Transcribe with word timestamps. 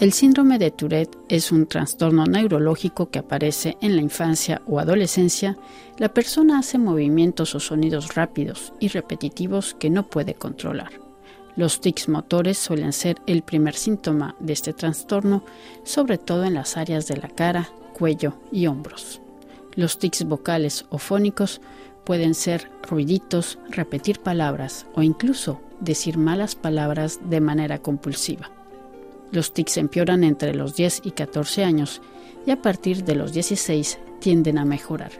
El 0.00 0.14
síndrome 0.14 0.58
de 0.58 0.70
Tourette 0.70 1.18
es 1.28 1.52
un 1.52 1.66
trastorno 1.66 2.24
neurológico 2.24 3.10
que 3.10 3.18
aparece 3.18 3.76
en 3.82 3.96
la 3.96 4.00
infancia 4.00 4.62
o 4.66 4.80
adolescencia. 4.80 5.58
La 5.98 6.08
persona 6.08 6.58
hace 6.58 6.78
movimientos 6.78 7.54
o 7.54 7.60
sonidos 7.60 8.14
rápidos 8.14 8.72
y 8.80 8.88
repetitivos 8.88 9.74
que 9.74 9.90
no 9.90 10.08
puede 10.08 10.32
controlar. 10.32 10.92
Los 11.54 11.82
tics 11.82 12.08
motores 12.08 12.56
suelen 12.56 12.94
ser 12.94 13.18
el 13.26 13.42
primer 13.42 13.74
síntoma 13.74 14.36
de 14.40 14.54
este 14.54 14.72
trastorno, 14.72 15.44
sobre 15.84 16.16
todo 16.16 16.44
en 16.44 16.54
las 16.54 16.78
áreas 16.78 17.06
de 17.06 17.18
la 17.18 17.28
cara, 17.28 17.68
cuello 17.92 18.38
y 18.50 18.68
hombros. 18.68 19.20
Los 19.74 19.98
tics 19.98 20.24
vocales 20.24 20.86
o 20.88 20.96
fónicos 20.96 21.60
pueden 22.04 22.32
ser 22.32 22.70
ruiditos, 22.88 23.58
repetir 23.68 24.20
palabras 24.20 24.86
o 24.94 25.02
incluso 25.02 25.60
decir 25.78 26.16
malas 26.16 26.54
palabras 26.54 27.20
de 27.28 27.42
manera 27.42 27.80
compulsiva. 27.80 28.50
Los 29.32 29.52
tics 29.52 29.76
empeoran 29.76 30.24
entre 30.24 30.54
los 30.54 30.74
10 30.74 31.02
y 31.04 31.12
14 31.12 31.64
años 31.64 32.02
y 32.46 32.50
a 32.50 32.60
partir 32.60 33.04
de 33.04 33.14
los 33.14 33.32
16 33.32 33.98
tienden 34.20 34.58
a 34.58 34.64
mejorar. 34.64 35.12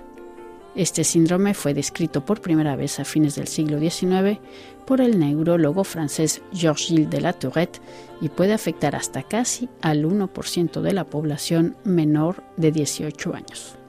Este 0.74 1.02
síndrome 1.02 1.55
fue 1.55 1.74
descrito 1.74 2.24
por 2.24 2.41
primera 2.41 2.77
vez 2.77 3.00
a 3.00 3.05
fines 3.05 3.34
del 3.34 3.48
siglo 3.48 3.80
XIX 3.80 4.38
por 4.86 5.00
el 5.00 5.19
neurólogo 5.19 5.83
francés 5.84 6.42
Georges 6.52 7.10
de 7.10 7.20
la 7.20 7.33
Tourette 7.33 7.80
y 8.20 8.28
puede 8.28 8.52
afectar 8.52 8.95
hasta 8.95 9.23
casi 9.23 9.69
al 9.80 10.05
1% 10.05 10.80
de 10.80 10.92
la 10.92 11.05
población 11.05 11.77
menor 11.84 12.45
de 12.56 12.70
18 12.70 13.34
años. 13.34 13.80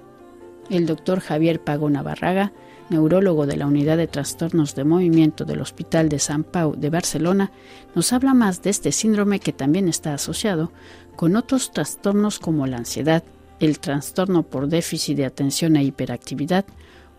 El 0.71 0.87
doctor 0.87 1.19
Javier 1.19 1.59
Pagona 1.59 2.01
Barraga 2.01 2.51
neurólogo 2.91 3.47
de 3.47 3.55
la 3.55 3.65
Unidad 3.65 3.97
de 3.97 4.07
Trastornos 4.07 4.75
de 4.75 4.83
Movimiento 4.83 5.45
del 5.45 5.61
Hospital 5.61 6.09
de 6.09 6.19
San 6.19 6.43
Pau 6.43 6.75
de 6.75 6.89
Barcelona, 6.89 7.51
nos 7.95 8.11
habla 8.11 8.33
más 8.33 8.61
de 8.61 8.69
este 8.69 8.91
síndrome 8.91 9.39
que 9.39 9.53
también 9.53 9.87
está 9.87 10.13
asociado 10.13 10.71
con 11.15 11.37
otros 11.37 11.71
trastornos 11.71 12.37
como 12.37 12.67
la 12.67 12.77
ansiedad, 12.77 13.23
el 13.59 13.79
trastorno 13.79 14.43
por 14.43 14.67
déficit 14.67 15.17
de 15.17 15.25
atención 15.25 15.77
e 15.77 15.83
hiperactividad 15.83 16.65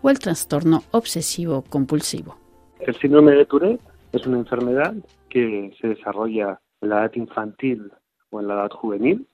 o 0.03 0.09
el 0.09 0.19
trastorno 0.19 0.83
obsesivo 0.91 1.63
compulsivo. 1.63 2.37
El 2.79 2.95
síndrome 2.95 3.31
de 3.31 3.45
Tourette 3.45 3.81
es 4.11 4.27
una 4.27 4.37
enfermedad 4.37 4.93
que 5.29 5.73
se 5.81 5.87
desarrolla 5.87 6.59
en 6.81 6.89
la 6.89 6.99
edad 6.99 7.11
infantil 7.15 7.91
o 8.29 8.39
en 8.39 8.47
la 8.47 8.55
edad 8.55 8.69
juvenil, 8.69 9.27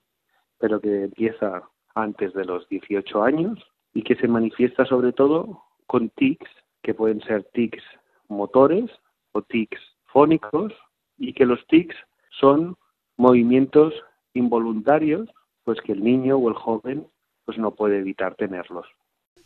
pero 0.58 0.80
que 0.80 1.04
empieza 1.04 1.64
antes 1.94 2.32
de 2.32 2.44
los 2.44 2.66
18 2.68 3.22
años 3.22 3.58
y 3.94 4.02
que 4.02 4.16
se 4.16 4.28
manifiesta 4.28 4.84
sobre 4.84 5.12
todo 5.12 5.64
con 5.86 6.10
tics, 6.10 6.48
que 6.82 6.94
pueden 6.94 7.20
ser 7.22 7.44
tics 7.52 7.82
motores 8.28 8.90
o 9.32 9.42
tics 9.42 9.80
fónicos, 10.06 10.72
y 11.18 11.32
que 11.34 11.44
los 11.44 11.64
tics 11.66 11.96
son 12.40 12.76
movimientos 13.16 13.92
involuntarios, 14.34 15.28
pues 15.64 15.80
que 15.82 15.92
el 15.92 16.02
niño 16.02 16.36
o 16.36 16.48
el 16.48 16.54
joven 16.54 17.06
pues 17.44 17.58
no 17.58 17.74
puede 17.74 17.98
evitar 17.98 18.34
tenerlos. 18.36 18.86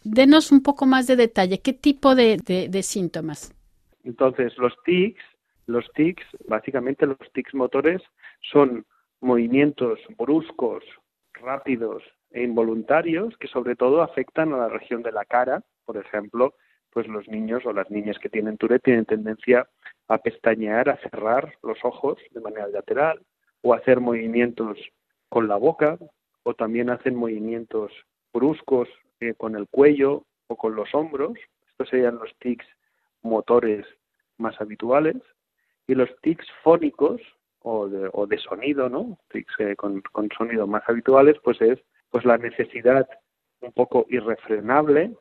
Denos 0.05 0.53
un 0.53 0.63
poco 0.63 0.87
más 0.87 1.07
de 1.07 1.17
detalle, 1.17 1.61
¿qué 1.61 1.73
tipo 1.73 2.15
de, 2.15 2.37
de 2.37 2.83
síntomas? 2.83 3.55
Entonces, 4.05 4.57
los 4.59 4.75
tics, 4.85 5.23
los 5.67 5.91
tics, 5.95 6.25
básicamente 6.47 7.07
los 7.07 7.19
tics 7.33 7.55
motores 7.55 8.03
son 8.53 8.85
movimientos 9.21 9.99
bruscos, 10.19 10.85
rápidos 11.33 12.03
e 12.35 12.43
involuntarios 12.43 13.35
que 13.39 13.49
sobre 13.49 13.77
todo 13.77 14.03
afectan 14.03 14.53
a 14.53 14.59
la 14.59 14.69
región 14.69 15.03
de 15.03 15.13
la 15.13 15.25
cara 15.25 15.63
por 15.85 15.97
ejemplo, 15.97 16.55
pues 16.91 17.07
los 17.09 17.29
niños 17.29 17.65
o 17.67 17.73
las 17.73 17.91
niñas 17.91 18.19
que 18.19 18.29
tienen 18.29 18.57
Tourette 18.57 18.85
tienen 18.85 19.05
tendencia 19.05 19.69
a 20.09 20.19
pestañear, 20.19 20.89
a 20.89 20.97
cerrar 20.99 21.55
los 21.63 21.79
ojos 21.85 22.19
de 22.31 22.41
manera 22.41 22.69
lateral 22.69 23.21
o 23.63 23.75
hacer 23.75 24.01
movimientos 24.01 24.79
con 25.29 25.49
la 25.49 25.57
boca 25.57 25.99
o 26.43 26.55
también 26.55 26.91
hacen 26.91 27.15
movimientos 27.15 27.93
bruscos 28.33 28.89
eh, 29.21 29.35
con 29.35 29.57
el 29.57 29.67
cuello 29.69 30.25
o 30.49 30.57
con 30.57 30.75
los 30.75 30.95
hombros. 30.95 31.33
Estos 31.71 31.89
serían 31.89 32.19
los 32.19 32.35
tics 32.39 32.67
motores 33.23 33.87
más 34.37 34.61
habituales. 34.61 35.17
Y 35.87 35.95
los 35.95 36.09
tics 36.23 36.47
fónicos 36.63 37.21
o 37.61 37.89
de, 37.89 38.09
o 38.13 38.27
de 38.27 38.39
sonido, 38.39 38.89
¿no? 38.89 39.19
Tics 39.31 39.55
eh, 39.59 39.77
con, 39.77 40.01
con 40.13 40.29
sonido 40.37 40.67
más 40.67 40.83
habituales, 40.87 41.37
pues 41.43 41.61
es 41.61 41.79
pues 42.15 42.25
la 42.25 42.39
necesidad 42.39 43.09
un 43.61 43.73
poco 43.73 44.07
irrefrenable 44.09 45.17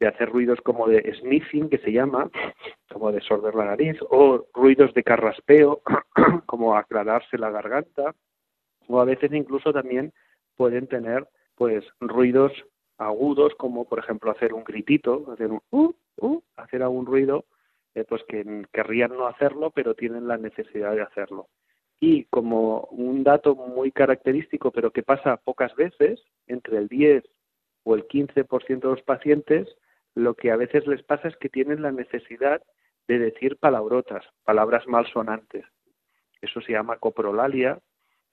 de 0.00 0.06
hacer 0.06 0.30
ruidos 0.30 0.58
como 0.62 0.88
de 0.88 1.14
sniffing, 1.20 1.68
que 1.68 1.76
se 1.76 1.92
llama, 1.92 2.30
como 2.90 3.12
de 3.12 3.20
sorber 3.20 3.54
la 3.54 3.66
nariz, 3.66 3.98
o 4.08 4.46
ruidos 4.54 4.94
de 4.94 5.02
carraspeo, 5.02 5.82
como 6.46 6.74
aclararse 6.74 7.36
la 7.36 7.50
garganta, 7.50 8.14
o 8.86 8.98
a 8.98 9.04
veces 9.04 9.30
incluso 9.34 9.74
también 9.74 10.14
pueden 10.56 10.86
tener 10.86 11.28
pues 11.54 11.84
ruidos 12.00 12.52
agudos, 12.96 13.54
como 13.56 13.86
por 13.86 13.98
ejemplo 13.98 14.30
hacer 14.30 14.54
un 14.54 14.64
gritito, 14.64 15.30
hacer 15.30 15.50
un 15.50 15.60
uh, 15.70 15.92
uh, 16.16 16.42
hacer 16.56 16.82
algún 16.82 17.04
ruido, 17.04 17.44
eh, 17.94 18.04
pues 18.08 18.22
que 18.26 18.64
querrían 18.72 19.10
no 19.10 19.26
hacerlo, 19.26 19.70
pero 19.70 19.94
tienen 19.94 20.26
la 20.26 20.38
necesidad 20.38 20.94
de 20.94 21.02
hacerlo. 21.02 21.48
Y 22.00 22.24
como 22.24 22.82
un 22.90 23.24
dato 23.24 23.54
muy 23.54 23.90
característico, 23.90 24.70
pero 24.70 24.92
que 24.92 25.02
pasa 25.02 25.36
pocas 25.36 25.74
veces, 25.74 26.22
entre 26.46 26.78
el 26.78 26.88
10 26.88 27.24
o 27.84 27.94
el 27.94 28.06
15% 28.06 28.80
de 28.80 28.88
los 28.88 29.02
pacientes 29.02 29.68
lo 30.18 30.34
que 30.34 30.50
a 30.50 30.56
veces 30.56 30.86
les 30.86 31.02
pasa 31.02 31.28
es 31.28 31.36
que 31.36 31.48
tienen 31.48 31.80
la 31.80 31.92
necesidad 31.92 32.60
de 33.06 33.18
decir 33.18 33.56
palabrotas, 33.56 34.24
palabras 34.44 34.86
malsonantes. 34.86 35.64
Eso 36.42 36.60
se 36.60 36.72
llama 36.72 36.98
coprolalia, 36.98 37.78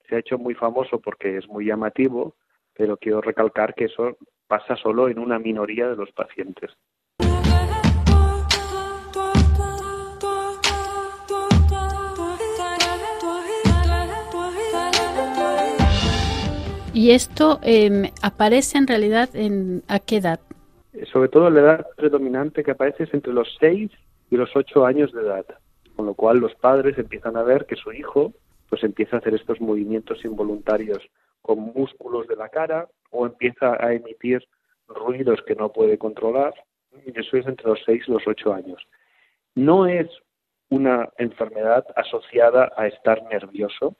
se 0.08 0.16
ha 0.16 0.18
hecho 0.18 0.36
muy 0.36 0.54
famoso 0.54 1.00
porque 1.00 1.36
es 1.36 1.46
muy 1.48 1.66
llamativo, 1.66 2.34
pero 2.74 2.96
quiero 2.96 3.20
recalcar 3.20 3.74
que 3.74 3.84
eso 3.84 4.16
pasa 4.48 4.76
solo 4.76 5.08
en 5.08 5.18
una 5.18 5.38
minoría 5.38 5.88
de 5.88 5.96
los 5.96 6.10
pacientes. 6.12 6.72
¿Y 17.06 17.12
esto 17.12 17.60
em, 17.62 18.10
aparece 18.20 18.78
en 18.78 18.88
realidad 18.88 19.28
en 19.34 19.84
a 19.86 20.00
qué 20.00 20.16
edad? 20.16 20.40
sobre 21.12 21.28
todo 21.28 21.50
la 21.50 21.60
edad 21.60 21.86
predominante 21.96 22.64
que 22.64 22.72
aparece 22.72 23.04
es 23.04 23.14
entre 23.14 23.32
los 23.32 23.46
6 23.60 23.92
y 24.28 24.36
los 24.36 24.50
8 24.56 24.84
años 24.84 25.12
de 25.12 25.20
edad, 25.20 25.46
con 25.94 26.06
lo 26.06 26.14
cual 26.14 26.38
los 26.38 26.52
padres 26.56 26.98
empiezan 26.98 27.36
a 27.36 27.44
ver 27.44 27.66
que 27.66 27.76
su 27.76 27.92
hijo 27.92 28.32
pues 28.68 28.82
empieza 28.82 29.14
a 29.14 29.18
hacer 29.20 29.34
estos 29.34 29.60
movimientos 29.60 30.24
involuntarios 30.24 30.98
con 31.42 31.60
músculos 31.60 32.26
de 32.26 32.34
la 32.34 32.48
cara 32.48 32.88
o 33.12 33.24
empieza 33.24 33.76
a 33.78 33.92
emitir 33.92 34.44
ruidos 34.88 35.38
que 35.46 35.54
no 35.54 35.72
puede 35.72 35.98
controlar, 35.98 36.54
y 37.06 37.16
eso 37.16 37.36
es 37.36 37.46
entre 37.46 37.68
los 37.68 37.78
6 37.86 38.02
y 38.08 38.10
los 38.10 38.26
8 38.26 38.52
años. 38.52 38.82
No 39.54 39.86
es 39.86 40.08
una 40.70 41.08
enfermedad 41.18 41.86
asociada 41.94 42.72
a 42.76 42.88
estar 42.88 43.22
nervioso, 43.30 43.94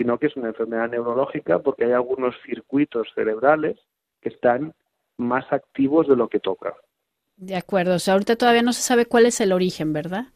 sino 0.00 0.16
que 0.16 0.28
es 0.28 0.36
una 0.36 0.48
enfermedad 0.48 0.88
neurológica 0.88 1.58
porque 1.58 1.84
hay 1.84 1.92
algunos 1.92 2.34
circuitos 2.46 3.06
cerebrales 3.14 3.78
que 4.22 4.30
están 4.30 4.72
más 5.18 5.44
activos 5.52 6.08
de 6.08 6.16
lo 6.16 6.26
que 6.28 6.40
toca. 6.40 6.74
De 7.36 7.54
acuerdo, 7.54 7.96
o 7.96 7.98
sea, 7.98 8.14
ahorita 8.14 8.36
todavía 8.36 8.62
no 8.62 8.72
se 8.72 8.80
sabe 8.80 9.04
cuál 9.04 9.26
es 9.26 9.42
el 9.42 9.52
origen, 9.52 9.92
¿verdad? 9.92 10.28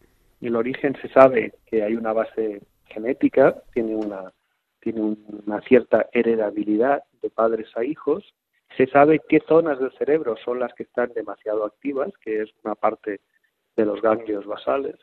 El 0.42 0.56
origen 0.56 0.94
se 1.00 1.08
sabe 1.08 1.54
que 1.64 1.82
hay 1.82 1.94
una 1.94 2.12
base 2.12 2.60
genética, 2.84 3.62
tiene 3.72 3.96
una, 3.96 4.34
tiene 4.80 5.00
una 5.46 5.62
cierta 5.62 6.10
heredabilidad 6.12 7.02
de 7.22 7.30
padres 7.30 7.68
a 7.74 7.84
hijos. 7.84 8.34
Se 8.76 8.86
sabe 8.88 9.22
qué 9.26 9.40
zonas 9.48 9.78
del 9.80 9.92
cerebro 9.92 10.36
son 10.44 10.60
las 10.60 10.74
que 10.74 10.82
están 10.82 11.10
demasiado 11.14 11.64
activas, 11.64 12.12
que 12.22 12.42
es 12.42 12.50
una 12.64 12.74
parte 12.74 13.22
de 13.76 13.86
los 13.86 14.02
ganglios 14.02 14.44
basales. 14.44 14.96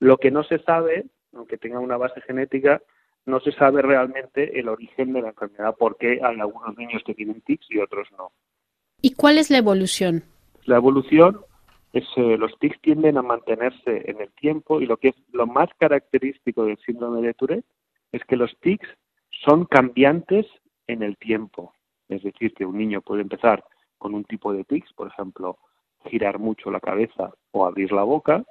Lo 0.00 0.16
que 0.16 0.32
no 0.32 0.42
se 0.42 0.58
sabe, 0.58 1.06
aunque 1.32 1.56
tenga 1.56 1.78
una 1.78 1.96
base 1.96 2.20
genética, 2.22 2.82
no 3.28 3.40
se 3.40 3.52
sabe 3.52 3.82
realmente 3.82 4.58
el 4.58 4.68
origen 4.68 5.12
de 5.12 5.22
la 5.22 5.28
enfermedad, 5.28 5.76
por 5.76 5.96
qué 5.96 6.20
hay 6.22 6.40
algunos 6.40 6.76
niños 6.76 7.02
que 7.04 7.14
tienen 7.14 7.40
tics 7.42 7.66
y 7.70 7.78
otros 7.78 8.08
no. 8.16 8.32
¿Y 9.00 9.14
cuál 9.14 9.38
es 9.38 9.50
la 9.50 9.58
evolución? 9.58 10.24
La 10.64 10.76
evolución 10.76 11.40
es 11.92 12.04
eh, 12.16 12.36
los 12.36 12.58
tics 12.58 12.80
tienden 12.80 13.16
a 13.16 13.22
mantenerse 13.22 14.10
en 14.10 14.20
el 14.20 14.30
tiempo 14.32 14.80
y 14.80 14.86
lo 14.86 14.96
que 14.96 15.08
es 15.08 15.14
lo 15.32 15.46
más 15.46 15.68
característico 15.78 16.64
del 16.64 16.78
síndrome 16.84 17.22
de 17.22 17.34
Tourette 17.34 17.66
es 18.12 18.22
que 18.24 18.36
los 18.36 18.50
tics 18.60 18.88
son 19.44 19.66
cambiantes 19.66 20.46
en 20.86 21.02
el 21.02 21.16
tiempo. 21.16 21.72
Es 22.08 22.22
decir, 22.22 22.54
que 22.54 22.64
un 22.64 22.78
niño 22.78 23.02
puede 23.02 23.22
empezar 23.22 23.62
con 23.98 24.14
un 24.14 24.24
tipo 24.24 24.52
de 24.52 24.64
tics, 24.64 24.92
por 24.94 25.08
ejemplo, 25.08 25.58
girar 26.06 26.38
mucho 26.38 26.70
la 26.70 26.80
cabeza 26.80 27.32
o 27.50 27.66
abrir 27.66 27.92
la 27.92 28.02
boca, 28.02 28.44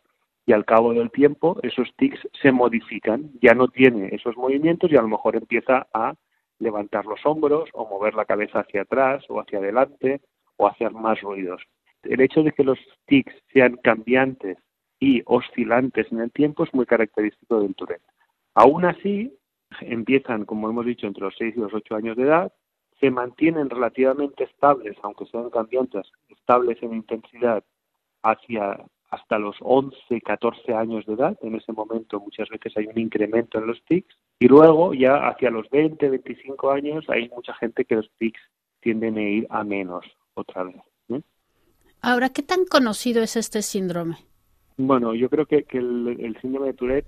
y 0.48 0.54
al 0.54 0.66
cabo 0.66 0.94
del 0.94 1.12
tiempo 1.12 1.60
esos 1.62 1.94
tics 1.98 2.20
se 2.42 2.54
modifican, 2.54 3.32
ya 3.42 3.54
no 3.54 3.68
tiene 3.68 4.08
esos 4.14 4.36
movimientos 4.38 4.90
y 4.90 4.96
a 4.96 5.02
lo 5.02 5.10
mejor 5.10 5.36
empieza 5.36 5.88
a 5.94 6.16
levantar 6.60 7.06
los 7.06 7.24
hombros 7.26 7.70
o 7.74 7.86
mover 7.86 8.16
la 8.16 8.24
cabeza 8.24 8.62
hacia 8.62 8.84
atrás 8.84 9.26
o 9.28 9.42
hacia 9.42 9.60
adelante 9.60 10.22
o 10.56 10.68
hacer 10.68 10.94
más 10.94 11.20
ruidos. 11.22 11.62
El 12.02 12.22
hecho 12.22 12.44
de 12.44 12.54
que 12.54 12.64
los 12.64 12.80
tics 13.08 13.36
sean 13.52 13.76
cambiantes 13.84 14.58
y 15.02 15.22
oscilantes 15.26 16.10
en 16.12 16.22
el 16.22 16.32
tiempo 16.32 16.64
es 16.64 16.74
muy 16.74 16.86
característico 16.86 17.60
del 17.60 17.76
Tourette. 17.76 18.02
Aún 18.56 18.86
así, 18.86 19.38
empiezan, 19.82 20.46
como 20.46 20.70
hemos 20.70 20.86
dicho, 20.86 21.08
entre 21.08 21.26
los 21.26 21.36
6 21.38 21.56
y 21.58 21.60
los 21.60 21.74
8 21.74 21.94
años 21.94 22.16
de 22.16 22.24
edad, 22.24 22.54
se 23.02 23.12
mantienen 23.12 23.70
relativamente 23.70 24.46
estables, 24.46 24.96
aunque 25.04 25.26
sean 25.26 25.50
cambiantes, 25.50 26.10
estables 26.30 26.82
en 26.82 26.94
intensidad 26.94 27.64
hacia 28.24 28.80
hasta 29.10 29.40
los 29.40 29.56
11, 29.62 30.22
14 30.22 30.74
años 30.74 31.06
de 31.06 31.14
edad. 31.14 31.38
En 31.42 31.56
ese 31.56 31.72
momento 31.72 32.20
muchas 32.20 32.50
veces 32.50 32.76
hay 32.76 32.88
un 32.88 33.00
incremento 33.00 33.58
en 33.58 33.68
los 33.68 33.84
tics 33.86 34.16
y 34.40 34.48
luego 34.48 34.94
ya 34.94 35.28
hacia 35.28 35.50
los 35.50 35.70
20, 35.70 36.10
25 36.10 36.72
años 36.72 37.06
hay 37.10 37.30
mucha 37.30 37.54
gente 37.54 37.86
que 37.86 37.96
los 37.96 38.10
tics 38.18 38.42
tienden 38.82 39.18
a 39.18 39.22
ir 39.22 39.48
a 39.50 39.64
menos 39.64 40.06
otra 40.34 40.64
vez. 40.64 40.82
Ahora, 42.02 42.30
¿qué 42.30 42.44
tan 42.44 42.66
conocido 42.66 43.24
es 43.24 43.36
este 43.36 43.62
síndrome? 43.64 44.18
Bueno, 44.78 45.16
yo 45.16 45.30
creo 45.30 45.48
que, 45.48 45.66
el, 45.72 46.38
síndrome 46.42 46.68
de 46.68 46.74
Tourette 46.74 47.08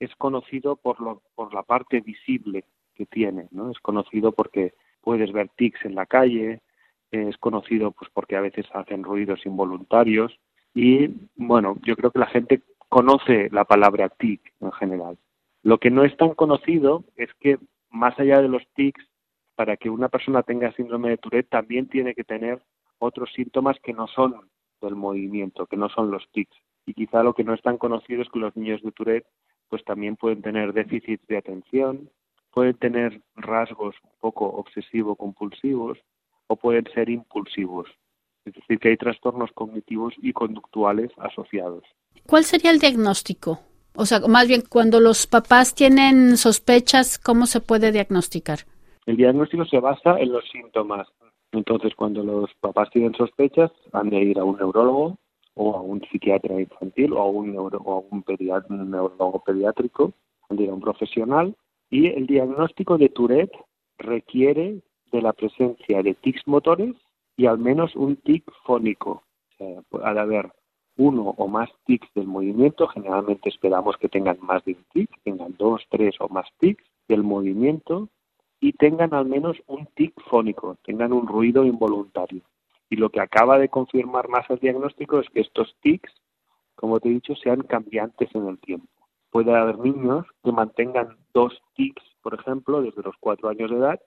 es 0.00 0.14
conocido 0.16 0.76
por, 0.76 1.00
lo, 1.00 1.22
por 1.34 1.52
la 1.52 1.62
parte 1.62 2.00
visible 2.00 2.64
que 2.94 3.04
tiene, 3.04 3.48
¿no? 3.50 3.70
Es 3.70 3.78
conocido 3.80 4.32
porque 4.32 4.72
puedes 5.02 5.30
ver 5.32 5.50
tics 5.50 5.84
en 5.84 5.94
la 5.94 6.06
calle, 6.06 6.62
es 7.10 7.36
conocido 7.36 7.92
pues 7.92 8.10
porque 8.12 8.36
a 8.36 8.40
veces 8.40 8.66
hacen 8.72 9.04
ruidos 9.04 9.44
involuntarios 9.44 10.32
y 10.76 11.08
bueno, 11.36 11.78
yo 11.86 11.96
creo 11.96 12.10
que 12.10 12.18
la 12.18 12.26
gente 12.26 12.60
conoce 12.90 13.48
la 13.50 13.64
palabra 13.64 14.10
tic 14.10 14.42
en 14.60 14.70
general. 14.72 15.16
Lo 15.62 15.78
que 15.78 15.90
no 15.90 16.04
es 16.04 16.14
tan 16.18 16.34
conocido 16.34 17.02
es 17.16 17.30
que 17.40 17.58
más 17.88 18.18
allá 18.20 18.42
de 18.42 18.48
los 18.48 18.62
tics, 18.74 19.02
para 19.54 19.78
que 19.78 19.88
una 19.88 20.10
persona 20.10 20.42
tenga 20.42 20.70
síndrome 20.72 21.08
de 21.08 21.16
Tourette 21.16 21.48
también 21.48 21.88
tiene 21.88 22.14
que 22.14 22.24
tener 22.24 22.60
otros 22.98 23.32
síntomas 23.32 23.78
que 23.82 23.94
no 23.94 24.06
son 24.06 24.50
del 24.82 24.96
movimiento, 24.96 25.64
que 25.64 25.78
no 25.78 25.88
son 25.88 26.10
los 26.10 26.28
tics. 26.32 26.54
Y 26.84 26.92
quizá 26.92 27.22
lo 27.22 27.32
que 27.32 27.42
no 27.42 27.54
es 27.54 27.62
tan 27.62 27.78
conocido 27.78 28.20
es 28.20 28.28
que 28.28 28.38
los 28.38 28.54
niños 28.54 28.82
de 28.82 28.92
Tourette 28.92 29.26
pues 29.70 29.82
también 29.82 30.16
pueden 30.16 30.42
tener 30.42 30.74
déficits 30.74 31.26
de 31.26 31.38
atención, 31.38 32.10
pueden 32.52 32.76
tener 32.76 33.22
rasgos 33.34 33.96
un 34.04 34.10
poco 34.20 34.44
obsesivo-compulsivos 34.44 35.96
o 36.48 36.56
pueden 36.56 36.84
ser 36.92 37.08
impulsivos. 37.08 37.88
Es 38.46 38.54
decir, 38.54 38.78
que 38.78 38.90
hay 38.90 38.96
trastornos 38.96 39.50
cognitivos 39.52 40.14
y 40.22 40.32
conductuales 40.32 41.10
asociados. 41.18 41.82
¿Cuál 42.26 42.44
sería 42.44 42.70
el 42.70 42.78
diagnóstico? 42.78 43.60
O 43.96 44.06
sea, 44.06 44.20
más 44.20 44.46
bien, 44.46 44.62
cuando 44.68 45.00
los 45.00 45.26
papás 45.26 45.74
tienen 45.74 46.36
sospechas, 46.36 47.18
¿cómo 47.18 47.46
se 47.46 47.60
puede 47.60 47.90
diagnosticar? 47.90 48.60
El 49.06 49.16
diagnóstico 49.16 49.64
se 49.64 49.80
basa 49.80 50.18
en 50.18 50.32
los 50.32 50.44
síntomas. 50.50 51.08
Entonces, 51.52 51.94
cuando 51.94 52.22
los 52.22 52.50
papás 52.60 52.90
tienen 52.90 53.14
sospechas, 53.14 53.70
han 53.92 54.10
de 54.10 54.20
ir 54.20 54.38
a 54.38 54.44
un 54.44 54.56
neurólogo 54.56 55.16
o 55.54 55.76
a 55.76 55.80
un 55.80 56.02
psiquiatra 56.10 56.60
infantil 56.60 57.12
o 57.12 57.20
a 57.20 57.30
un, 57.30 57.52
neuro, 57.52 57.80
o 57.84 57.94
a 57.94 58.14
un, 58.14 58.24
neurólogo 58.90 59.42
pediátrico, 59.44 60.12
han 60.48 60.56
de 60.56 60.64
ir 60.64 60.70
a 60.70 60.74
un 60.74 60.80
profesional. 60.80 61.56
Y 61.90 62.08
el 62.08 62.26
diagnóstico 62.26 62.98
de 62.98 63.08
Tourette 63.08 63.56
requiere 63.98 64.82
de 65.10 65.22
la 65.22 65.32
presencia 65.32 66.02
de 66.02 66.14
tics 66.14 66.42
motores 66.46 66.94
y 67.36 67.46
al 67.46 67.58
menos 67.58 67.94
un 67.94 68.16
tic 68.16 68.50
fónico. 68.64 69.22
O 69.58 69.98
sea, 69.98 70.14
de 70.14 70.20
haber 70.20 70.52
uno 70.96 71.34
o 71.36 71.48
más 71.48 71.68
tics 71.84 72.08
del 72.14 72.26
movimiento, 72.26 72.88
generalmente 72.88 73.50
esperamos 73.50 73.96
que 73.98 74.08
tengan 74.08 74.38
más 74.40 74.64
de 74.64 74.72
un 74.72 74.84
tic, 74.92 75.10
tengan 75.22 75.54
dos, 75.58 75.82
tres 75.90 76.14
o 76.20 76.28
más 76.28 76.46
tics 76.58 76.84
del 77.08 77.22
movimiento 77.22 78.08
y 78.60 78.72
tengan 78.72 79.12
al 79.12 79.26
menos 79.26 79.56
un 79.66 79.86
tic 79.94 80.14
fónico, 80.28 80.76
tengan 80.84 81.12
un 81.12 81.26
ruido 81.26 81.64
involuntario. 81.64 82.42
Y 82.88 82.96
lo 82.96 83.10
que 83.10 83.20
acaba 83.20 83.58
de 83.58 83.68
confirmar 83.68 84.28
más 84.28 84.48
el 84.48 84.58
diagnóstico 84.58 85.20
es 85.20 85.28
que 85.30 85.40
estos 85.40 85.76
tics, 85.80 86.12
como 86.74 87.00
te 87.00 87.08
he 87.08 87.12
dicho, 87.12 87.34
sean 87.36 87.62
cambiantes 87.62 88.34
en 88.34 88.46
el 88.48 88.58
tiempo. 88.58 88.88
Puede 89.30 89.54
haber 89.54 89.78
niños 89.78 90.24
que 90.42 90.52
mantengan 90.52 91.16
dos 91.34 91.60
tics, 91.74 92.02
por 92.22 92.34
ejemplo, 92.34 92.80
desde 92.80 93.02
los 93.02 93.16
cuatro 93.20 93.50
años 93.50 93.70
de 93.70 93.76
edad, 93.76 94.00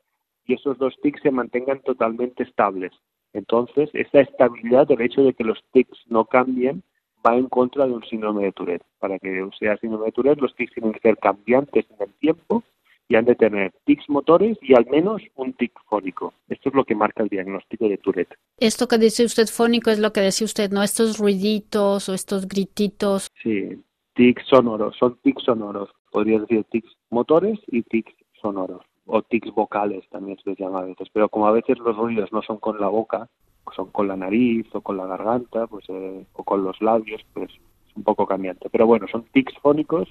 y 0.46 0.54
esos 0.56 0.78
dos 0.80 0.96
tics 1.04 1.22
se 1.22 1.30
mantengan 1.30 1.82
totalmente 1.82 2.42
estables, 2.44 2.92
entonces, 3.34 3.90
esa 3.94 4.22
estabilidad, 4.22 4.88
del 4.88 5.02
hecho 5.02 5.22
de 5.22 5.34
que 5.34 5.44
los 5.44 5.60
tics 5.72 5.98
no 6.08 6.26
cambien, 6.26 6.84
va 7.26 7.36
en 7.36 7.48
contra 7.48 7.86
de 7.86 7.94
un 7.94 8.04
síndrome 8.04 8.44
de 8.44 8.52
Tourette. 8.52 8.84
Para 9.00 9.20
que 9.20 9.48
sea 9.60 9.78
síndrome 9.78 10.06
de 10.06 10.12
Tourette, 10.12 10.42
los 10.42 10.56
tics 10.56 10.74
tienen 10.74 10.94
que 10.94 11.00
ser 11.00 11.18
cambiantes 11.18 11.86
en 11.90 12.08
el 12.08 12.14
tiempo 12.16 12.64
y 13.08 13.16
han 13.16 13.26
de 13.26 13.36
tener 13.36 13.74
tics 13.86 14.08
motores 14.08 14.58
y 14.62 14.76
al 14.76 14.86
menos 14.86 15.22
un 15.36 15.54
tic 15.54 15.74
fónico. 15.90 16.34
Esto 16.48 16.70
es 16.70 16.76
lo 16.76 16.86
que 16.86 16.96
marca 16.96 17.24
el 17.24 17.30
diagnóstico 17.30 17.90
de 17.90 17.98
Tourette. 17.98 18.36
Esto 18.58 18.88
que 18.88 18.98
dice 18.98 19.26
usted 19.26 19.48
fónico 19.48 19.90
es 19.90 20.00
lo 20.00 20.14
que 20.14 20.22
decía 20.22 20.46
usted, 20.46 20.72
¿no? 20.72 20.84
Estos 20.84 21.18
ruiditos 21.18 22.08
o 22.08 22.14
estos 22.14 22.48
grititos. 22.48 23.28
Sí, 23.42 23.82
tics 24.14 24.46
sonoros, 24.48 24.96
son 24.98 25.18
tics 25.24 25.44
sonoros. 25.44 25.90
Podría 26.12 26.40
decir 26.40 26.64
tics 26.66 26.92
motores 27.10 27.60
y 27.68 27.82
tics 27.84 28.14
sonoros 28.42 28.82
o 29.10 29.22
tics 29.24 29.54
vocales 29.54 30.08
también 30.10 30.38
se 30.44 30.52
les 30.52 30.60
llama 30.60 30.80
a 30.80 30.86
veces, 30.86 31.08
pero 31.12 31.30
como 31.30 31.48
a 31.48 31.52
veces 31.52 31.78
los 31.80 31.96
ruidos 31.98 32.32
no 32.32 32.42
son 32.42 32.58
con 32.58 32.80
la 32.80 32.88
boca, 32.88 33.28
son 33.76 33.92
con 33.92 34.08
la 34.08 34.16
nariz 34.16 34.68
o 34.74 34.82
con 34.82 34.98
la 34.98 35.06
garganta, 35.06 35.68
pues 35.68 35.86
eh, 35.90 36.26
o 36.34 36.44
con 36.44 36.64
los 36.64 36.82
labios, 36.82 37.22
pues 37.34 37.50
es 37.50 37.96
un 37.96 38.04
poco 38.04 38.26
cambiante. 38.26 38.70
Pero 38.70 38.88
bueno, 38.88 39.08
son 39.12 39.24
tics 39.32 39.54
fónicos 39.62 40.08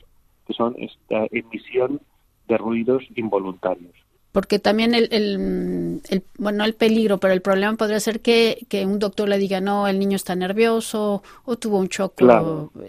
que 0.47 0.55
son 0.55 0.75
esta 0.79 1.27
emisión 1.31 2.01
de 2.49 2.59
ruidos 2.59 3.05
involuntarios. 3.15 3.95
Porque 4.33 4.59
también 4.59 4.95
el, 4.95 5.09
el, 5.11 6.23
bueno, 6.39 6.65
el 6.65 6.75
peligro, 6.75 7.19
pero 7.19 7.33
el 7.33 7.41
problema 7.41 7.77
podría 7.77 7.99
ser 7.99 8.21
que, 8.21 8.67
que, 8.69 8.85
un 8.85 8.99
doctor 8.99 9.29
le 9.29 9.39
diga, 9.39 9.61
no, 9.61 9.89
el 9.89 9.99
niño 9.99 10.17
está 10.17 10.37
nervioso 10.37 11.23
o 11.45 11.57
tuvo 11.57 11.79
un 11.79 11.89
choque. 11.89 12.27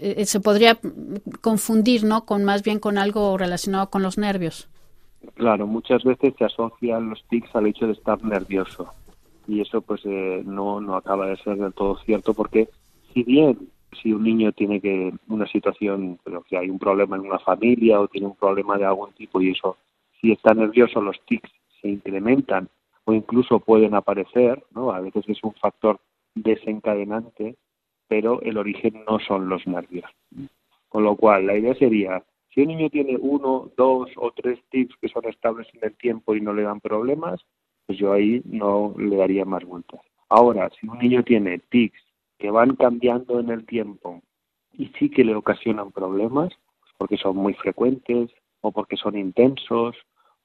Eh, 0.02 0.26
se 0.26 0.42
podría 0.42 0.78
confundir, 1.42 2.04
¿no? 2.04 2.26
Con 2.26 2.44
más 2.44 2.62
bien 2.62 2.80
con 2.80 2.98
algo 2.98 3.38
relacionado 3.38 3.90
con 3.90 4.04
los 4.04 4.18
nervios. 4.18 4.68
Claro, 5.36 5.68
muchas 5.68 6.04
veces 6.04 6.34
se 6.38 6.46
asocian 6.46 7.10
los 7.10 7.24
tics 7.28 7.54
al 7.56 7.68
hecho 7.68 7.88
de 7.88 7.94
estar 7.94 8.24
nervioso 8.24 8.94
y 9.48 9.62
eso 9.62 9.82
pues 9.82 10.02
eh, 10.06 10.44
no, 10.46 10.80
no 10.80 10.96
acaba 10.96 11.26
de 11.28 11.38
ser 11.38 11.58
del 11.58 11.74
todo 11.74 11.98
cierto 12.06 12.34
porque 12.34 12.70
si 13.14 13.24
bien 13.24 13.58
si 14.02 14.14
un 14.14 14.24
niño 14.24 14.52
tiene 14.52 14.80
que 14.80 15.12
una 15.28 15.48
situación, 15.48 16.20
pero 16.24 16.44
que 16.44 16.58
hay 16.58 16.70
un 16.70 16.78
problema 16.78 17.16
en 17.16 17.24
una 17.24 17.40
familia 17.40 18.00
o 18.00 18.08
tiene 18.08 18.28
un 18.28 18.36
problema 18.36 18.78
de 18.78 18.86
algún 18.86 19.12
tipo 19.14 19.42
y 19.42 19.52
eso, 19.52 19.78
si 20.22 20.32
está 20.32 20.54
nervioso 20.54 21.02
los 21.02 21.20
tics 21.26 21.50
se 21.82 21.90
incrementan 21.90 22.70
o 23.06 23.14
incluso 23.14 23.60
pueden 23.60 23.96
aparecer, 23.96 24.64
¿no? 24.76 24.92
A 24.92 25.00
veces 25.00 25.28
es 25.28 25.44
un 25.44 25.54
factor 25.54 26.00
desencadenante, 26.36 27.56
pero 28.08 28.42
el 28.42 28.58
origen 28.58 29.04
no 29.10 29.20
son 29.20 29.50
los 29.50 29.66
nervios. 29.66 30.10
Con 30.90 31.04
lo 31.04 31.16
cual, 31.16 31.48
la 31.48 31.58
idea 31.58 31.74
sería 31.76 32.24
si 32.54 32.62
un 32.62 32.68
niño 32.68 32.90
tiene 32.90 33.18
uno, 33.20 33.72
dos 33.78 34.10
o 34.16 34.32
tres 34.32 34.60
tics 34.70 34.96
que 34.98 35.10
son 35.10 35.26
estables 35.26 35.68
en 35.74 35.82
el 35.84 35.96
tiempo 35.96 36.36
y 36.36 36.42
no 36.42 36.54
le 36.54 36.64
dan 36.64 36.80
problemas, 36.80 37.40
pues 37.86 37.98
yo 38.00 38.14
ahí 38.14 38.42
no 38.46 38.94
le 38.98 39.16
daría 39.16 39.46
más 39.46 39.64
vueltas. 39.64 40.02
Ahora, 40.30 40.70
si 40.80 40.88
un 40.88 41.00
niño 41.00 41.24
tiene 41.24 41.60
tics 41.70 42.00
que 42.38 42.52
van 42.52 42.76
cambiando 42.76 43.40
en 43.40 43.50
el 43.50 43.66
tiempo 43.66 44.22
y 44.74 44.88
sí 45.00 45.10
que 45.10 45.24
le 45.24 45.36
ocasionan 45.36 45.92
problemas, 45.92 46.50
pues 46.80 46.92
porque 46.98 47.18
son 47.18 47.36
muy 47.36 47.54
frecuentes 47.54 48.32
o 48.62 48.72
porque 48.72 48.96
son 48.98 49.18
intensos 49.18 49.96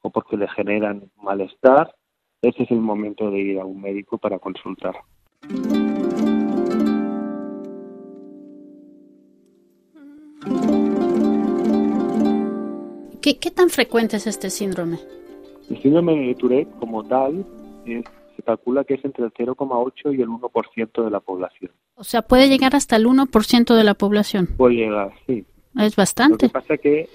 o 0.03 0.11
porque 0.11 0.37
le 0.37 0.49
generan 0.49 1.11
malestar, 1.23 1.95
ese 2.43 2.65
es 2.65 2.71
el 2.71 2.81
momento 2.81 3.31
de 3.31 3.39
ir 3.39 3.61
a 3.61 3.65
un 3.65 3.81
médico 3.81 4.19
para 4.19 4.39
consultar. 4.39 4.95
¿Qué, 13.25 13.51
tan 13.51 13.71
frecuente 13.71 14.19
es 14.19 14.27
este 14.27 14.51
síndrome? 14.51 14.99
El 15.71 15.81
síndrome 15.81 16.15
de 16.15 16.35
Tourette 16.35 16.71
como 16.79 17.03
tal 17.05 17.47
se 17.87 18.43
calcula 18.43 18.85
que 18.85 18.95
es 18.95 19.05
entre 19.07 19.25
el 19.25 19.33
0,8 19.33 20.15
y 20.15 20.21
el 20.21 20.29
1% 20.29 21.05
de 21.05 21.11
la 21.11 21.21
población. 21.21 21.73
O 21.95 22.05
sea, 22.05 22.21
puede 22.21 22.51
llegar 22.51 22.77
hasta 22.77 22.97
el 22.97 23.07
1% 23.07 23.75
de 23.75 23.85
la 23.85 23.95
población. 23.95 24.49
Puede 24.59 24.75
llegar, 24.75 25.11
sí. 25.27 25.47
Es 25.79 25.97
bastante. 25.97 26.47
Lo 26.47 26.51
que 26.51 26.53
pasa 26.53 26.77
que, 26.77 27.09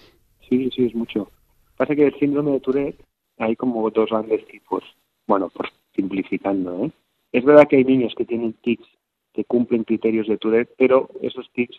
sí, 0.50 0.72
sí, 0.76 0.86
es 0.88 0.96
mucho. 0.96 1.30
Pasa 1.78 1.96
que 1.96 2.08
el 2.08 2.18
síndrome 2.18 2.54
de 2.54 2.60
Tourette 2.60 3.06
hay 3.38 3.56
como 3.56 3.88
dos 3.92 4.10
grandes 4.10 4.48
tipos. 4.48 4.84
Bueno, 5.28 5.52
pues 5.54 5.70
simplificando, 5.96 6.86
¿eh? 6.86 6.92
Es 7.32 7.46
verdad 7.46 7.68
que 7.68 7.76
hay 7.76 7.84
niños 7.84 8.16
que 8.18 8.26
tienen 8.26 8.54
tics 8.54 8.88
que 9.32 9.46
cumplen 9.46 9.84
criterios 9.84 10.28
de 10.28 10.40
Tourette, 10.40 10.74
pero 10.76 11.08
esos 11.22 11.52
tics 11.54 11.78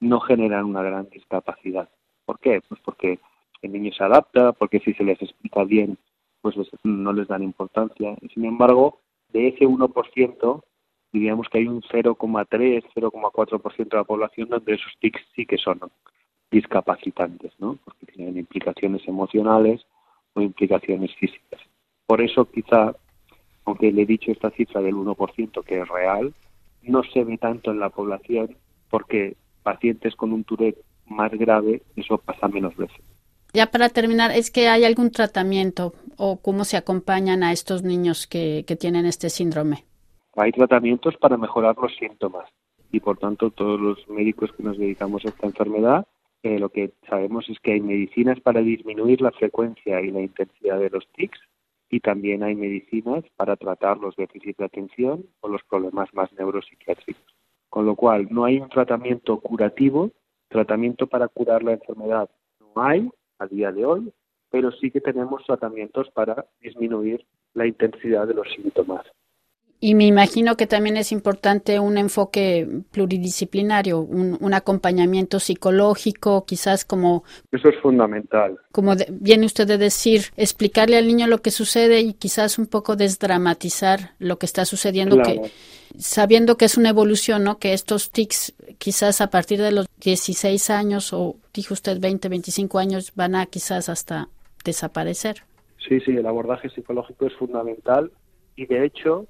no 0.00 0.18
generan 0.18 0.64
una 0.64 0.82
gran 0.82 1.08
discapacidad. 1.08 1.88
¿Por 2.24 2.40
qué? 2.40 2.60
Pues 2.68 2.80
porque 2.84 3.20
el 3.62 3.72
niño 3.72 3.92
se 3.92 4.04
adapta, 4.04 4.52
porque 4.52 4.80
si 4.80 4.92
se 4.94 5.04
les 5.04 5.20
explica 5.20 5.64
bien, 5.64 5.98
pues 6.40 6.56
no 6.82 7.12
les 7.12 7.28
dan 7.28 7.42
importancia. 7.42 8.16
Sin 8.32 8.44
embargo, 8.44 9.00
de 9.32 9.48
ese 9.48 9.66
1%, 9.66 10.62
diríamos 11.12 11.48
que 11.48 11.58
hay 11.58 11.66
un 11.66 11.82
0,3, 11.82 12.84
0,4% 12.94 13.88
de 13.88 13.96
la 13.96 14.04
población 14.04 14.48
donde 14.48 14.74
esos 14.74 14.92
tics 15.00 15.20
sí 15.34 15.46
que 15.46 15.58
son 15.58 15.80
discapacitantes, 16.50 17.52
¿no? 17.58 17.78
Porque 17.84 18.06
tienen 18.06 18.38
implicaciones 18.38 19.06
emocionales 19.06 19.86
o 20.34 20.40
implicaciones 20.40 21.14
físicas. 21.16 21.60
Por 22.06 22.20
eso 22.20 22.44
quizá, 22.50 22.94
aunque 23.64 23.92
le 23.92 24.02
he 24.02 24.06
dicho 24.06 24.32
esta 24.32 24.50
cifra 24.50 24.80
del 24.80 24.94
1% 24.94 25.64
que 25.64 25.80
es 25.80 25.88
real, 25.88 26.34
no 26.82 27.02
se 27.04 27.24
ve 27.24 27.38
tanto 27.38 27.70
en 27.70 27.78
la 27.78 27.90
población 27.90 28.56
porque 28.88 29.36
pacientes 29.62 30.16
con 30.16 30.32
un 30.32 30.44
Tourette 30.44 30.82
más 31.06 31.30
grave, 31.32 31.82
eso 31.96 32.18
pasa 32.18 32.48
menos 32.48 32.76
veces. 32.76 33.09
Ya 33.52 33.66
para 33.66 33.88
terminar, 33.88 34.30
¿es 34.30 34.50
que 34.50 34.68
hay 34.68 34.84
algún 34.84 35.10
tratamiento 35.10 35.92
o 36.16 36.40
cómo 36.40 36.64
se 36.64 36.76
acompañan 36.76 37.42
a 37.42 37.52
estos 37.52 37.82
niños 37.82 38.26
que, 38.26 38.64
que 38.66 38.76
tienen 38.76 39.06
este 39.06 39.30
síndrome? 39.30 39.84
Hay 40.36 40.52
tratamientos 40.52 41.16
para 41.16 41.36
mejorar 41.36 41.76
los 41.76 41.94
síntomas 41.96 42.48
y 42.92 43.00
por 43.00 43.18
tanto 43.18 43.50
todos 43.50 43.80
los 43.80 44.08
médicos 44.08 44.50
que 44.56 44.62
nos 44.62 44.78
dedicamos 44.78 45.24
a 45.24 45.28
esta 45.28 45.46
enfermedad 45.46 46.06
eh, 46.42 46.58
lo 46.58 46.70
que 46.70 46.92
sabemos 47.08 47.48
es 47.50 47.58
que 47.60 47.72
hay 47.72 47.80
medicinas 47.80 48.40
para 48.40 48.62
disminuir 48.62 49.20
la 49.20 49.30
frecuencia 49.30 50.00
y 50.00 50.10
la 50.10 50.22
intensidad 50.22 50.78
de 50.78 50.88
los 50.88 51.06
tics 51.12 51.38
y 51.90 52.00
también 52.00 52.42
hay 52.42 52.54
medicinas 52.54 53.24
para 53.36 53.56
tratar 53.56 53.98
los 53.98 54.16
déficits 54.16 54.56
de 54.56 54.64
atención 54.64 55.26
o 55.40 55.48
los 55.48 55.62
problemas 55.64 56.08
más 56.14 56.32
neuropsiquiátricos. 56.32 57.34
Con 57.68 57.84
lo 57.84 57.94
cual, 57.94 58.28
no 58.30 58.44
hay 58.44 58.58
un 58.58 58.68
tratamiento 58.68 59.38
curativo, 59.40 60.10
tratamiento 60.48 61.08
para 61.08 61.28
curar 61.28 61.62
la 61.62 61.72
enfermedad 61.72 62.30
no 62.60 62.82
hay 62.82 63.10
a 63.40 63.46
día 63.46 63.72
de 63.72 63.84
hoy, 63.84 64.12
pero 64.50 64.70
sí 64.70 64.90
que 64.90 65.00
tenemos 65.00 65.44
tratamientos 65.44 66.08
para 66.10 66.46
disminuir 66.60 67.26
la 67.54 67.66
intensidad 67.66 68.28
de 68.28 68.34
los 68.34 68.46
síntomas. 68.54 69.04
Y 69.82 69.94
me 69.94 70.06
imagino 70.06 70.56
que 70.58 70.66
también 70.66 70.98
es 70.98 71.10
importante 71.10 71.80
un 71.80 71.96
enfoque 71.96 72.68
pluridisciplinario, 72.90 74.00
un, 74.00 74.52
acompañamiento 74.52 75.40
psicológico, 75.40 76.44
quizás 76.44 76.84
como... 76.84 77.24
Eso 77.50 77.70
es 77.70 77.80
fundamental. 77.80 78.58
Como 78.72 78.92
viene 79.08 79.46
usted 79.46 79.66
de 79.66 79.78
decir, 79.78 80.24
explicarle 80.36 80.98
al 80.98 81.06
niño 81.06 81.26
lo 81.28 81.40
que 81.40 81.50
sucede 81.50 82.00
y 82.00 82.12
quizás 82.12 82.58
un 82.58 82.66
poco 82.66 82.94
desdramatizar 82.94 84.12
lo 84.18 84.38
que 84.38 84.44
está 84.44 84.66
sucediendo, 84.66 85.22
que, 85.22 85.50
sabiendo 85.96 86.58
que 86.58 86.66
es 86.66 86.76
una 86.76 86.90
evolución, 86.90 87.44
¿no? 87.44 87.58
Que 87.58 87.72
estos 87.72 88.10
tics 88.10 88.52
quizás 88.76 89.22
a 89.22 89.30
partir 89.30 89.62
de 89.62 89.72
los 89.72 89.86
16 90.02 90.68
años 90.68 91.14
o 91.14 91.36
dijo 91.54 91.72
usted 91.72 91.98
20, 91.98 92.28
25 92.28 92.78
años 92.78 93.12
van 93.14 93.34
a 93.34 93.46
quizás 93.46 93.88
hasta 93.88 94.28
desaparecer. 94.62 95.44
Sí, 95.88 96.00
sí, 96.00 96.10
el 96.10 96.26
abordaje 96.26 96.68
psicológico 96.68 97.26
es 97.26 97.34
fundamental 97.36 98.10
y 98.56 98.66
de 98.66 98.84
hecho 98.84 99.26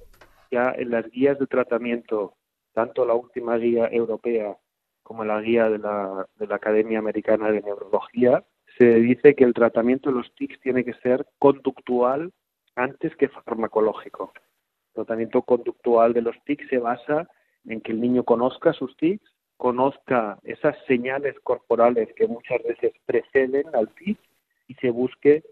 ya 0.51 0.73
en 0.77 0.91
las 0.91 1.09
guías 1.11 1.39
de 1.39 1.47
tratamiento, 1.47 2.35
tanto 2.73 3.05
la 3.05 3.15
última 3.15 3.57
guía 3.57 3.89
europea 3.91 4.57
como 5.03 5.25
la 5.25 5.41
guía 5.41 5.69
de 5.69 5.79
la, 5.79 6.27
de 6.37 6.47
la 6.47 6.57
Academia 6.57 6.99
Americana 6.99 7.51
de 7.51 7.63
Neurología, 7.63 8.45
se 8.79 8.95
dice 8.95 9.35
que 9.35 9.45
el 9.45 9.55
tratamiento 9.55 10.11
de 10.11 10.17
los 10.17 10.35
tics 10.35 10.61
tiene 10.61 10.85
que 10.85 10.95
ser 10.95 11.27
conductual 11.39 12.33
antes 12.77 13.15
que 13.17 13.29
farmacológico. 13.29 14.33
El 14.89 15.05
tratamiento 15.05 15.43
conductual 15.43 16.13
de 16.13 16.23
los 16.23 16.37
tics 16.45 16.69
se 16.69 16.79
basa 16.79 17.29
en 17.67 17.81
que 17.81 17.93
el 17.93 18.01
niño 18.01 18.25
conozca 18.25 18.73
sus 18.73 18.97
tics, 18.97 19.29
conozca 19.57 20.39
esas 20.45 20.77
señales 20.87 21.35
corporales 21.41 22.09
que 22.15 22.27
muchas 22.27 22.63
veces 22.63 22.93
preceden 23.05 23.67
al 23.75 23.93
tic 23.95 24.19
y 24.69 24.75
se 24.75 24.91
busque 24.91 25.43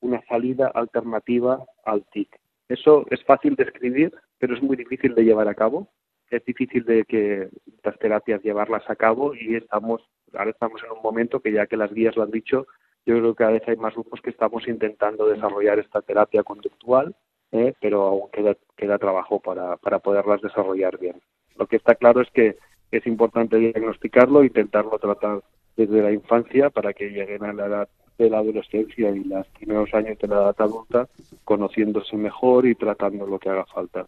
una 0.00 0.22
salida 0.26 0.68
alternativa 0.68 1.64
al 1.84 2.04
tic. 2.06 2.40
Eso 2.68 3.04
es 3.10 3.22
fácil 3.24 3.56
de 3.56 3.64
escribir, 3.64 4.14
pero 4.40 4.54
es 4.54 4.62
muy 4.62 4.76
difícil 4.76 5.14
de 5.14 5.22
llevar 5.22 5.46
a 5.46 5.54
cabo. 5.54 5.88
Es 6.30 6.44
difícil 6.44 6.84
de 6.84 7.04
que 7.04 7.48
estas 7.76 7.98
terapias 7.98 8.42
llevarlas 8.42 8.88
a 8.88 8.96
cabo 8.96 9.34
y 9.34 9.54
estamos, 9.54 10.00
ahora 10.32 10.50
estamos 10.50 10.82
en 10.82 10.92
un 10.92 11.02
momento 11.02 11.40
que 11.40 11.52
ya 11.52 11.66
que 11.66 11.76
las 11.76 11.92
guías 11.92 12.16
lo 12.16 12.22
han 12.22 12.30
dicho, 12.30 12.66
yo 13.04 13.18
creo 13.18 13.34
que 13.34 13.38
cada 13.38 13.52
vez 13.52 13.62
hay 13.68 13.76
más 13.76 13.94
grupos 13.94 14.20
que 14.20 14.30
estamos 14.30 14.66
intentando 14.66 15.26
desarrollar 15.26 15.78
esta 15.78 16.00
terapia 16.00 16.42
conductual, 16.42 17.14
¿eh? 17.52 17.74
pero 17.80 18.02
aún 18.02 18.30
queda, 18.32 18.56
queda 18.76 18.98
trabajo 18.98 19.40
para, 19.40 19.76
para 19.76 19.98
poderlas 19.98 20.40
desarrollar 20.40 20.98
bien. 20.98 21.20
Lo 21.56 21.66
que 21.66 21.76
está 21.76 21.94
claro 21.94 22.22
es 22.22 22.30
que 22.30 22.56
es 22.90 23.06
importante 23.06 23.56
diagnosticarlo, 23.56 24.42
intentarlo 24.42 24.98
tratar 24.98 25.42
desde 25.76 26.02
la 26.02 26.12
infancia 26.12 26.70
para 26.70 26.92
que 26.92 27.10
lleguen 27.10 27.44
a 27.44 27.52
la 27.52 27.66
edad 27.66 27.88
de 28.24 28.30
la 28.30 28.38
adolescencia 28.38 29.10
y 29.10 29.24
los 29.24 29.46
primeros 29.48 29.92
años 29.94 30.18
de 30.18 30.28
la 30.28 30.36
edad 30.36 30.56
adulta, 30.58 31.08
conociéndose 31.44 32.16
mejor 32.16 32.66
y 32.66 32.74
tratando 32.74 33.26
lo 33.26 33.38
que 33.38 33.48
haga 33.48 33.64
falta. 33.66 34.06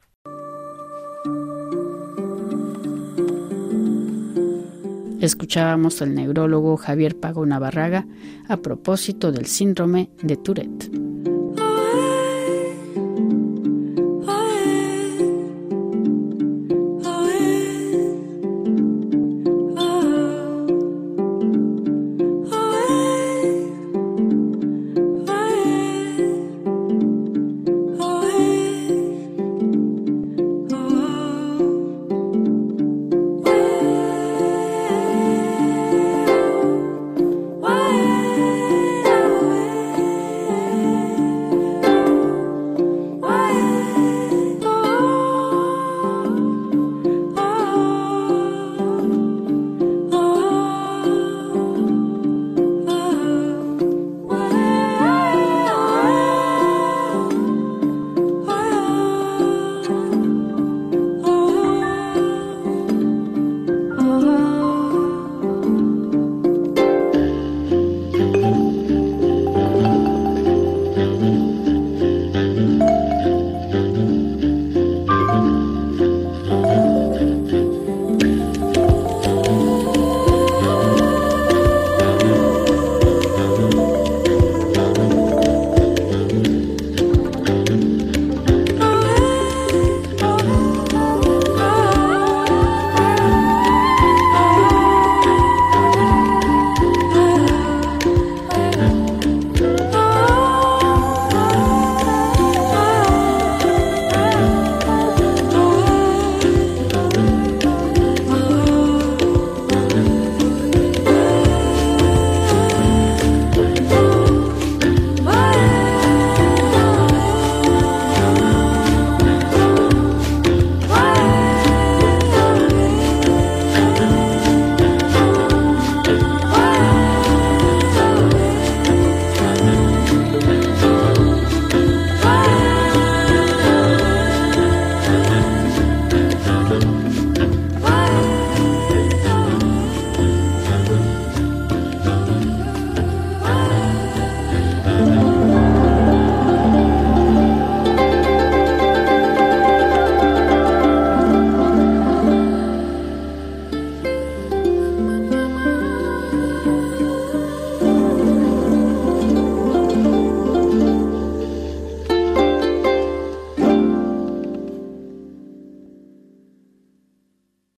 Escuchábamos 5.21 6.03
al 6.03 6.15
neurólogo 6.15 6.77
Javier 6.77 7.19
Pago 7.19 7.47
Navarraga 7.47 8.05
a 8.49 8.57
propósito 8.57 9.31
del 9.31 9.47
síndrome 9.47 10.11
de 10.21 10.37
Tourette. 10.37 11.02